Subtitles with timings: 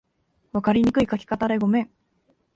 [0.51, 1.91] 分かりにくい書き方でごめん